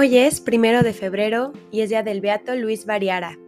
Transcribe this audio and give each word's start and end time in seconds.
Hoy 0.00 0.16
es 0.16 0.40
primero 0.40 0.82
de 0.82 0.94
febrero 0.94 1.52
y 1.70 1.82
es 1.82 1.90
día 1.90 2.02
del 2.02 2.22
beato 2.22 2.54
Luis 2.54 2.86
Variara. 2.86 3.38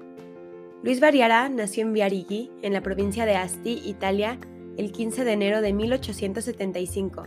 Luis 0.82 1.00
Variara 1.00 1.48
nació 1.48 1.82
en 1.82 1.94
Viarighi, 1.94 2.50
en 2.60 2.74
la 2.74 2.82
provincia 2.82 3.24
de 3.24 3.36
Asti, 3.36 3.80
Italia, 3.86 4.38
el 4.76 4.92
15 4.92 5.24
de 5.24 5.32
enero 5.32 5.62
de 5.62 5.72
1875, 5.72 7.22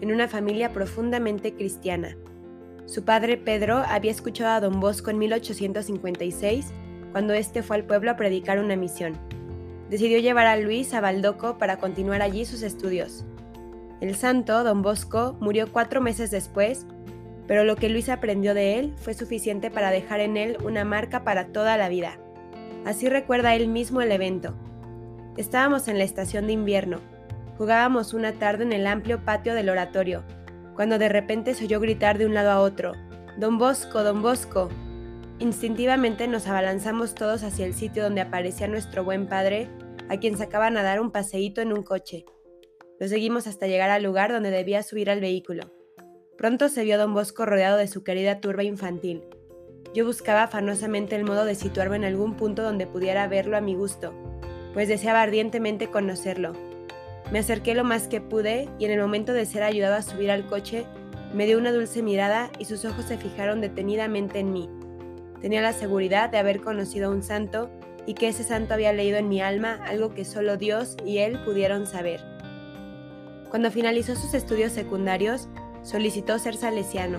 en 0.00 0.10
una 0.10 0.26
familia 0.26 0.72
profundamente 0.72 1.52
cristiana. 1.52 2.16
Su 2.86 3.04
padre 3.04 3.36
Pedro 3.36 3.82
había 3.86 4.10
escuchado 4.10 4.48
a 4.48 4.60
Don 4.60 4.80
Bosco 4.80 5.10
en 5.10 5.18
1856, 5.18 6.72
cuando 7.12 7.34
éste 7.34 7.62
fue 7.62 7.76
al 7.76 7.84
pueblo 7.84 8.12
a 8.12 8.16
predicar 8.16 8.58
una 8.58 8.74
misión. 8.74 9.18
Decidió 9.90 10.18
llevar 10.18 10.46
a 10.46 10.56
Luis 10.56 10.94
a 10.94 11.02
Baldoco 11.02 11.58
para 11.58 11.76
continuar 11.76 12.22
allí 12.22 12.46
sus 12.46 12.62
estudios. 12.62 13.26
El 14.00 14.14
santo, 14.14 14.64
Don 14.64 14.80
Bosco, 14.80 15.36
murió 15.40 15.70
cuatro 15.70 16.00
meses 16.00 16.30
después 16.30 16.86
pero 17.46 17.64
lo 17.64 17.76
que 17.76 17.88
Luis 17.88 18.08
aprendió 18.08 18.54
de 18.54 18.78
él 18.78 18.94
fue 18.96 19.14
suficiente 19.14 19.70
para 19.70 19.90
dejar 19.90 20.20
en 20.20 20.36
él 20.36 20.56
una 20.64 20.84
marca 20.84 21.24
para 21.24 21.48
toda 21.48 21.76
la 21.76 21.88
vida. 21.88 22.18
Así 22.84 23.08
recuerda 23.08 23.54
él 23.54 23.68
mismo 23.68 24.00
el 24.00 24.12
evento. 24.12 24.54
Estábamos 25.36 25.88
en 25.88 25.98
la 25.98 26.04
estación 26.04 26.46
de 26.46 26.52
invierno. 26.52 26.98
Jugábamos 27.58 28.14
una 28.14 28.32
tarde 28.32 28.64
en 28.64 28.72
el 28.72 28.86
amplio 28.86 29.24
patio 29.24 29.54
del 29.54 29.68
oratorio, 29.68 30.24
cuando 30.74 30.98
de 30.98 31.08
repente 31.08 31.54
se 31.54 31.64
oyó 31.64 31.80
gritar 31.80 32.18
de 32.18 32.26
un 32.26 32.34
lado 32.34 32.50
a 32.50 32.60
otro, 32.60 32.92
Don 33.38 33.58
Bosco, 33.58 34.02
Don 34.02 34.22
Bosco. 34.22 34.68
Instintivamente 35.38 36.28
nos 36.28 36.46
abalanzamos 36.46 37.14
todos 37.14 37.42
hacia 37.42 37.66
el 37.66 37.74
sitio 37.74 38.02
donde 38.02 38.20
aparecía 38.20 38.68
nuestro 38.68 39.04
buen 39.04 39.26
padre, 39.26 39.68
a 40.08 40.18
quien 40.18 40.36
sacaban 40.36 40.76
a 40.76 40.82
dar 40.82 41.00
un 41.00 41.10
paseíto 41.10 41.60
en 41.60 41.72
un 41.72 41.82
coche. 41.82 42.24
Lo 43.00 43.08
seguimos 43.08 43.46
hasta 43.46 43.66
llegar 43.66 43.90
al 43.90 44.02
lugar 44.02 44.32
donde 44.32 44.50
debía 44.50 44.82
subir 44.82 45.10
al 45.10 45.20
vehículo. 45.20 45.81
Pronto 46.42 46.68
se 46.68 46.82
vio 46.82 46.98
don 46.98 47.14
Bosco 47.14 47.46
rodeado 47.46 47.76
de 47.76 47.86
su 47.86 48.02
querida 48.02 48.40
turba 48.40 48.64
infantil. 48.64 49.22
Yo 49.94 50.04
buscaba 50.04 50.42
afanosamente 50.42 51.14
el 51.14 51.22
modo 51.22 51.44
de 51.44 51.54
situarme 51.54 51.94
en 51.94 52.04
algún 52.04 52.34
punto 52.34 52.64
donde 52.64 52.88
pudiera 52.88 53.28
verlo 53.28 53.56
a 53.56 53.60
mi 53.60 53.76
gusto, 53.76 54.12
pues 54.74 54.88
deseaba 54.88 55.22
ardientemente 55.22 55.86
conocerlo. 55.86 56.52
Me 57.30 57.38
acerqué 57.38 57.76
lo 57.76 57.84
más 57.84 58.08
que 58.08 58.20
pude 58.20 58.68
y 58.80 58.86
en 58.86 58.90
el 58.90 59.00
momento 59.00 59.32
de 59.32 59.46
ser 59.46 59.62
ayudado 59.62 59.94
a 59.94 60.02
subir 60.02 60.32
al 60.32 60.44
coche, 60.48 60.84
me 61.32 61.46
dio 61.46 61.58
una 61.58 61.70
dulce 61.70 62.02
mirada 62.02 62.50
y 62.58 62.64
sus 62.64 62.84
ojos 62.84 63.04
se 63.04 63.18
fijaron 63.18 63.60
detenidamente 63.60 64.40
en 64.40 64.52
mí. 64.52 64.68
Tenía 65.40 65.62
la 65.62 65.72
seguridad 65.72 66.28
de 66.28 66.38
haber 66.38 66.60
conocido 66.60 67.06
a 67.06 67.12
un 67.12 67.22
santo 67.22 67.70
y 68.04 68.14
que 68.14 68.26
ese 68.26 68.42
santo 68.42 68.74
había 68.74 68.92
leído 68.92 69.16
en 69.16 69.28
mi 69.28 69.40
alma 69.40 69.78
algo 69.86 70.12
que 70.12 70.24
solo 70.24 70.56
Dios 70.56 70.96
y 71.06 71.18
él 71.18 71.38
pudieron 71.44 71.86
saber. 71.86 72.20
Cuando 73.48 73.70
finalizó 73.70 74.16
sus 74.16 74.34
estudios 74.34 74.72
secundarios, 74.72 75.48
solicitó 75.82 76.38
ser 76.38 76.56
salesiano. 76.56 77.18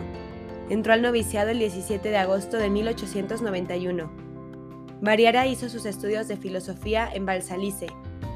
Entró 0.69 0.93
al 0.93 1.01
noviciado 1.01 1.49
el 1.49 1.59
17 1.59 2.09
de 2.09 2.17
agosto 2.17 2.57
de 2.57 2.69
1891. 2.69 4.09
Mariara 5.01 5.47
hizo 5.47 5.67
sus 5.67 5.85
estudios 5.85 6.27
de 6.27 6.37
filosofía 6.37 7.09
en 7.13 7.25
Balsalice, 7.25 7.87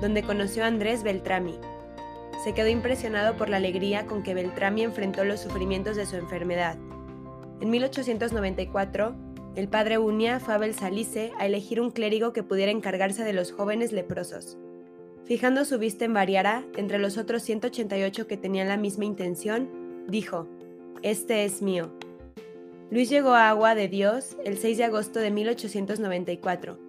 donde 0.01 0.23
conoció 0.23 0.63
a 0.63 0.67
Andrés 0.67 1.03
Beltrami. 1.03 1.55
Se 2.43 2.53
quedó 2.53 2.67
impresionado 2.67 3.37
por 3.37 3.49
la 3.49 3.57
alegría 3.57 4.05
con 4.05 4.21
que 4.21 4.33
Beltrami 4.33 4.83
enfrentó 4.83 5.23
los 5.23 5.39
sufrimientos 5.39 5.95
de 5.95 6.05
su 6.05 6.17
enfermedad. 6.17 6.77
En 7.61 7.69
1894, 7.69 9.15
el 9.55 9.69
padre 9.69 9.97
Unia 9.97 10.39
fue 10.39 10.53
a 10.53 10.57
Balsalice 10.59 11.31
a 11.39 11.45
elegir 11.45 11.81
un 11.81 11.89
clérigo 11.89 12.31
que 12.31 12.43
pudiera 12.43 12.71
encargarse 12.71 13.23
de 13.23 13.33
los 13.33 13.51
jóvenes 13.51 13.91
leprosos. 13.91 14.57
Fijando 15.25 15.65
su 15.65 15.79
vista 15.79 16.05
en 16.05 16.13
Variara, 16.13 16.63
entre 16.75 16.99
los 16.99 17.17
otros 17.17 17.41
188 17.43 18.27
que 18.27 18.37
tenían 18.37 18.67
la 18.67 18.77
misma 18.77 19.05
intención, 19.05 19.86
dijo, 20.07 20.47
Este 21.03 21.45
es 21.45 21.61
mío. 21.61 21.91
Luis 22.89 23.09
llegó 23.09 23.31
a 23.31 23.49
Agua 23.49 23.75
de 23.75 23.87
Dios 23.87 24.37
el 24.45 24.57
6 24.57 24.77
de 24.77 24.83
agosto 24.85 25.19
de 25.19 25.31
1894. 25.31 26.79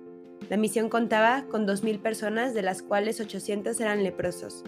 La 0.48 0.56
misión 0.56 0.88
contaba 0.88 1.44
con 1.50 1.66
2.000 1.66 2.00
personas, 2.00 2.54
de 2.54 2.62
las 2.62 2.82
cuales 2.82 3.20
800 3.20 3.78
eran 3.80 4.04
leprosos. 4.04 4.64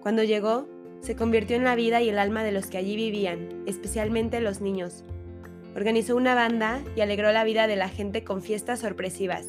Cuando 0.00 0.24
llegó, 0.24 0.66
se 1.00 1.16
convirtió 1.16 1.56
en 1.56 1.64
la 1.64 1.76
vida 1.76 2.02
y 2.02 2.08
el 2.08 2.18
alma 2.18 2.42
de 2.42 2.52
los 2.52 2.66
que 2.66 2.78
allí 2.78 2.96
vivían, 2.96 3.62
especialmente 3.66 4.40
los 4.40 4.60
niños. 4.60 5.04
Organizó 5.74 6.16
una 6.16 6.34
banda 6.34 6.82
y 6.96 7.00
alegró 7.00 7.32
la 7.32 7.44
vida 7.44 7.66
de 7.66 7.76
la 7.76 7.88
gente 7.88 8.24
con 8.24 8.42
fiestas 8.42 8.80
sorpresivas. 8.80 9.46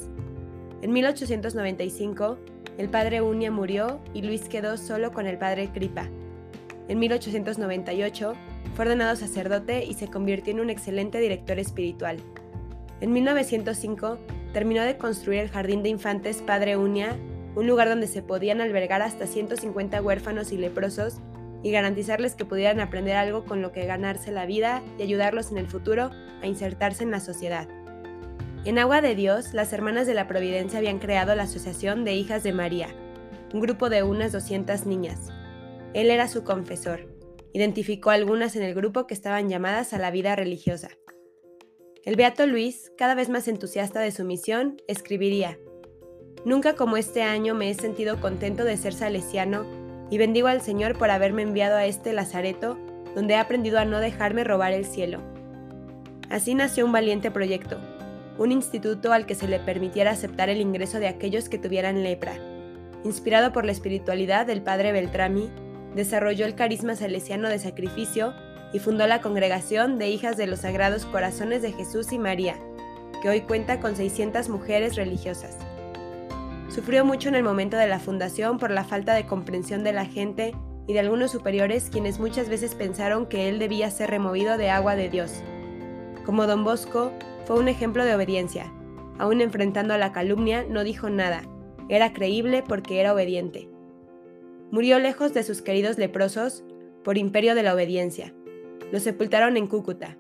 En 0.82 0.94
1895, 0.94 2.38
el 2.78 2.90
padre 2.90 3.22
Unia 3.22 3.52
murió 3.52 4.00
y 4.14 4.22
Luis 4.22 4.48
quedó 4.48 4.78
solo 4.78 5.12
con 5.12 5.26
el 5.26 5.38
padre 5.38 5.70
Cripa. 5.74 6.10
En 6.88 7.00
1898 7.00 8.34
fue 8.76 8.86
ordenado 8.86 9.16
sacerdote 9.16 9.86
y 9.86 9.94
se 9.94 10.08
convirtió 10.08 10.54
en 10.54 10.60
un 10.60 10.70
excelente 10.70 11.20
director 11.20 11.60
espiritual. 11.60 12.18
En 13.02 13.14
1905 13.14 14.18
terminó 14.54 14.84
de 14.84 14.98
construir 14.98 15.40
el 15.40 15.50
Jardín 15.50 15.84
de 15.84 15.90
Infantes 15.90 16.42
Padre 16.42 16.78
Unia, 16.78 17.16
un 17.56 17.68
lugar 17.68 17.90
donde 17.90 18.08
se 18.08 18.22
podían 18.22 18.62
albergar 18.62 19.02
hasta 19.02 19.28
150 19.28 20.02
huérfanos 20.02 20.52
y 20.52 20.58
leprosos 20.58 21.20
y 21.64 21.72
garantizarles 21.72 22.36
que 22.36 22.46
pudieran 22.46 22.80
aprender 22.80 23.16
algo 23.16 23.46
con 23.46 23.62
lo 23.62 23.72
que 23.72 23.86
ganarse 23.86 24.32
la 24.32 24.46
vida 24.46 24.82
y 24.98 25.04
ayudarlos 25.04 25.52
en 25.52 25.58
el 25.58 25.68
futuro 25.68 26.12
a 26.42 26.48
insertarse 26.48 27.04
en 27.04 27.12
la 27.12 27.20
sociedad. 27.20 27.68
En 28.66 28.80
Agua 28.80 29.02
de 29.02 29.16
Dios, 29.16 29.54
las 29.54 29.74
Hermanas 29.74 30.08
de 30.08 30.14
la 30.14 30.28
Providencia 30.28 30.80
habían 30.80 31.00
creado 31.00 31.36
la 31.36 31.44
Asociación 31.44 32.04
de 32.04 32.14
Hijas 32.14 32.44
de 32.44 32.54
María, 32.54 32.88
un 33.54 33.62
grupo 33.62 33.90
de 33.90 34.04
unas 34.04 34.32
200 34.32 34.86
niñas. 34.86 35.32
Él 35.94 36.10
era 36.10 36.28
su 36.28 36.44
confesor. 36.44 37.08
Identificó 37.54 38.10
algunas 38.10 38.56
en 38.56 38.64
el 38.64 38.74
grupo 38.74 39.06
que 39.06 39.14
estaban 39.14 39.50
llamadas 39.50 39.94
a 39.94 40.00
la 40.00 40.12
vida 40.12 40.36
religiosa. 40.36 40.90
El 42.04 42.16
Beato 42.16 42.46
Luis, 42.48 42.92
cada 42.98 43.16
vez 43.16 43.30
más 43.30 43.48
entusiasta 43.48 44.00
de 44.02 44.12
su 44.12 44.26
misión, 44.26 44.82
escribiría, 44.88 45.58
Nunca 46.46 46.76
como 46.76 46.98
este 46.98 47.24
año 47.24 47.56
me 47.56 47.70
he 47.70 47.74
sentido 47.74 48.20
contento 48.20 48.66
de 48.66 48.76
ser 48.76 48.94
salesiano 48.94 49.66
y 50.10 50.18
bendigo 50.18 50.48
al 50.48 50.62
Señor 50.62 50.98
por 50.98 51.10
haberme 51.10 51.44
enviado 51.44 51.78
a 51.78 51.86
este 51.86 52.12
Lazareto, 52.12 52.78
donde 53.16 53.36
he 53.36 53.38
aprendido 53.38 53.80
a 53.80 53.86
no 53.86 54.00
dejarme 54.00 54.44
robar 54.44 54.74
el 54.74 54.86
cielo. 54.86 55.22
Así 56.30 56.56
nació 56.56 56.86
un 56.86 56.92
valiente 56.92 57.32
proyecto, 57.32 57.80
un 58.38 58.52
instituto 58.52 59.14
al 59.14 59.26
que 59.26 59.36
se 59.36 59.48
le 59.48 59.60
permitiera 59.60 60.12
aceptar 60.12 60.50
el 60.50 60.60
ingreso 60.60 61.00
de 61.00 61.08
aquellos 61.08 61.48
que 61.48 61.60
tuvieran 61.60 62.04
lepra. 62.04 62.34
Inspirado 63.06 63.54
por 63.54 63.64
la 63.66 63.72
espiritualidad 63.72 64.46
del 64.46 64.62
padre 64.62 64.92
Beltrami, 64.92 65.50
desarrolló 65.96 66.46
el 66.46 66.56
carisma 66.56 66.96
salesiano 66.96 67.50
de 67.50 67.60
sacrificio 67.60 68.34
y 68.74 68.80
fundó 68.80 69.06
la 69.06 69.22
congregación 69.22 70.00
de 70.00 70.10
Hijas 70.10 70.36
de 70.36 70.48
los 70.48 70.62
Sagrados 70.62 71.06
Corazones 71.06 71.62
de 71.62 71.72
Jesús 71.72 72.12
y 72.12 72.20
María, 72.20 72.56
que 73.22 73.30
hoy 73.30 73.42
cuenta 73.42 73.80
con 73.80 73.96
600 73.96 74.50
mujeres 74.50 74.96
religiosas. 74.96 75.58
Sufrió 76.70 77.06
mucho 77.06 77.30
en 77.30 77.36
el 77.36 77.44
momento 77.44 77.78
de 77.78 77.88
la 77.88 78.00
fundación 78.00 78.58
por 78.58 78.72
la 78.72 78.84
falta 78.84 79.14
de 79.14 79.28
comprensión 79.28 79.84
de 79.84 79.94
la 79.94 80.06
gente 80.06 80.56
y 80.88 80.94
de 80.94 81.00
algunos 81.00 81.32
superiores 81.32 81.90
quienes 81.92 82.20
muchas 82.20 82.50
veces 82.50 82.74
pensaron 82.74 83.28
que 83.28 83.48
él 83.48 83.60
debía 83.60 83.92
ser 83.92 84.10
removido 84.10 84.58
de 84.58 84.72
agua 84.72 84.96
de 84.96 85.10
Dios. 85.10 85.44
Como 86.26 86.48
don 86.48 86.64
Bosco, 86.64 87.12
fue 87.46 87.60
un 87.60 87.68
ejemplo 87.68 88.04
de 88.04 88.16
obediencia. 88.16 88.72
Aún 89.20 89.42
enfrentando 89.42 89.94
a 89.94 90.00
la 90.00 90.12
calumnia, 90.12 90.66
no 90.68 90.84
dijo 90.84 91.10
nada. 91.10 91.44
Era 91.90 92.14
creíble 92.14 92.64
porque 92.68 93.00
era 93.00 93.14
obediente 93.14 93.73
murió 94.74 94.98
lejos 94.98 95.36
de 95.36 95.44
sus 95.44 95.62
queridos 95.62 96.00
leprosos 96.00 96.64
por 97.04 97.20
imperio 97.20 97.54
de 97.54 97.62
la 97.62 97.76
obediencia. 97.76 98.34
Lo 98.92 99.00
sepultaron 99.00 99.56
en 99.56 99.68
Cúcuta. 99.68 100.18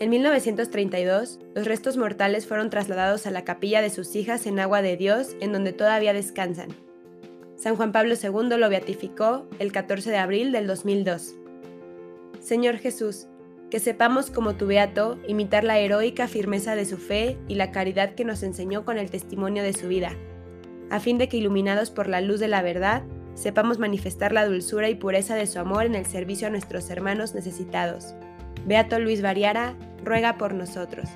En 0.00 0.10
1932, 0.10 1.38
los 1.54 1.64
restos 1.64 1.96
mortales 1.96 2.44
fueron 2.44 2.70
trasladados 2.70 3.24
a 3.24 3.30
la 3.30 3.44
capilla 3.44 3.82
de 3.82 3.90
sus 3.90 4.16
hijas 4.16 4.48
en 4.48 4.58
Agua 4.58 4.82
de 4.82 4.96
Dios, 4.96 5.36
en 5.38 5.52
donde 5.52 5.72
todavía 5.72 6.12
descansan. 6.12 6.70
San 7.54 7.76
Juan 7.76 7.92
Pablo 7.92 8.16
II 8.20 8.58
lo 8.58 8.68
beatificó 8.68 9.46
el 9.60 9.70
14 9.70 10.10
de 10.10 10.16
abril 10.16 10.50
del 10.50 10.66
2002. 10.66 11.36
Señor 12.40 12.78
Jesús, 12.78 13.28
que 13.70 13.78
sepamos 13.78 14.32
como 14.32 14.56
tu 14.56 14.66
beato 14.66 15.20
imitar 15.28 15.62
la 15.62 15.78
heroica 15.78 16.26
firmeza 16.26 16.74
de 16.74 16.84
su 16.84 16.96
fe 16.96 17.38
y 17.46 17.54
la 17.54 17.70
caridad 17.70 18.16
que 18.16 18.24
nos 18.24 18.42
enseñó 18.42 18.84
con 18.84 18.98
el 18.98 19.08
testimonio 19.08 19.62
de 19.62 19.72
su 19.72 19.86
vida, 19.86 20.16
a 20.90 20.98
fin 20.98 21.16
de 21.16 21.28
que 21.28 21.36
iluminados 21.36 21.92
por 21.92 22.08
la 22.08 22.20
luz 22.20 22.40
de 22.40 22.48
la 22.48 22.60
verdad, 22.60 23.04
sepamos 23.36 23.78
manifestar 23.78 24.32
la 24.32 24.46
dulzura 24.46 24.88
y 24.88 24.96
pureza 24.96 25.36
de 25.36 25.46
su 25.46 25.60
amor 25.60 25.84
en 25.84 25.94
el 25.94 26.06
servicio 26.06 26.48
a 26.48 26.50
nuestros 26.50 26.90
hermanos 26.90 27.34
necesitados. 27.34 28.14
Beato 28.66 28.98
Luis 28.98 29.22
Variara, 29.22 29.76
ruega 30.02 30.38
por 30.38 30.54
nosotros. 30.54 31.08